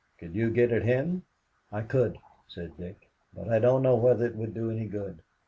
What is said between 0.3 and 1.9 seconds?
you get at him?" "I